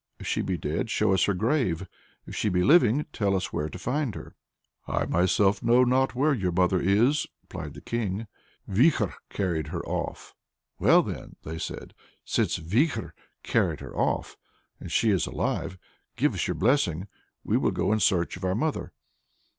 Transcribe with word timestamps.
If 0.19 0.25
she 0.25 0.41
be 0.41 0.57
dead, 0.57 0.89
show 0.89 1.13
us 1.13 1.25
her 1.25 1.35
grave; 1.35 1.87
if 2.25 2.35
she 2.35 2.49
be 2.49 2.63
living, 2.63 3.05
tell 3.13 3.35
us 3.35 3.53
where 3.53 3.69
to 3.69 3.77
find 3.77 4.15
her." 4.15 4.33
"I 4.87 5.05
myself 5.05 5.61
know 5.61 5.83
not 5.83 6.15
where 6.15 6.33
your 6.33 6.51
mother 6.51 6.81
is," 6.81 7.27
replied 7.43 7.75
the 7.75 7.81
King. 7.81 8.25
"Vikhor 8.67 9.13
carried 9.29 9.67
her 9.67 9.85
off." 9.85 10.33
"Well 10.79 11.03
then," 11.03 11.35
they 11.43 11.59
said, 11.59 11.93
"since 12.25 12.57
Vikhor 12.57 13.11
carried 13.43 13.81
her 13.81 13.95
off, 13.95 14.37
and 14.79 14.91
she 14.91 15.11
is 15.11 15.27
alive, 15.27 15.77
give 16.15 16.33
us 16.33 16.47
your 16.47 16.55
blessing. 16.55 17.07
We 17.43 17.57
will 17.57 17.69
go 17.69 17.93
in 17.93 17.99
search 17.99 18.35
of 18.35 18.43
our 18.43 18.55
mother." 18.55 18.93